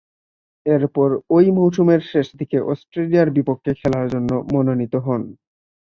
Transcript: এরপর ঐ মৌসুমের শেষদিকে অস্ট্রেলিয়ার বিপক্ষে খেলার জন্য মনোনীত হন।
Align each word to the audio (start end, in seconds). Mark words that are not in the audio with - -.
এরপর 0.65 1.09
ঐ 1.29 1.43
মৌসুমের 1.57 2.01
শেষদিকে 2.11 2.57
অস্ট্রেলিয়ার 2.71 3.29
বিপক্ষে 3.37 3.71
খেলার 3.79 4.05
জন্য 4.13 4.31
মনোনীত 4.53 4.93
হন। 5.05 5.21